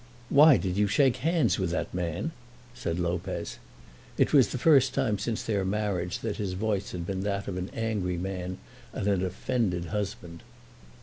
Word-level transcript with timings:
"Why 0.29 0.57
did 0.57 0.77
you 0.77 0.87
shake 0.87 1.17
hands 1.17 1.59
with 1.59 1.69
that 1.69 1.93
man?" 1.93 2.31
said 2.73 2.97
Lopez. 2.97 3.59
It 4.17 4.33
was 4.33 4.47
the 4.47 4.57
first 4.57 4.95
time 4.95 5.19
since 5.19 5.43
their 5.43 5.63
marriage 5.63 6.21
that 6.21 6.37
his 6.37 6.53
voice 6.53 6.91
had 6.91 7.05
been 7.05 7.21
that 7.21 7.47
of 7.47 7.55
an 7.55 7.69
angry 7.71 8.17
man 8.17 8.57
and 8.93 9.07
an 9.07 9.23
offended 9.23 9.85
husband. 9.93 10.41